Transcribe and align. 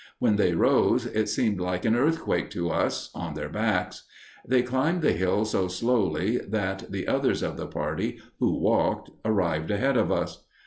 When 0.17 0.37
they 0.37 0.55
rose, 0.55 1.05
it 1.05 1.29
seemed 1.29 1.59
like 1.61 1.85
an 1.85 1.95
earthquake 1.95 2.49
to 2.49 2.71
us 2.71 3.11
on 3.13 3.35
their 3.35 3.49
backs. 3.49 4.07
They 4.43 4.63
climbed 4.63 5.03
the 5.03 5.11
hill 5.11 5.45
so 5.45 5.67
slowly 5.67 6.39
that 6.39 6.91
the 6.91 7.07
others 7.07 7.43
of 7.43 7.55
the 7.55 7.67
party 7.67 8.19
who 8.39 8.55
walked 8.59 9.11
arrived 9.23 9.69
ahead 9.69 9.97
of 9.97 10.11
us. 10.11 10.43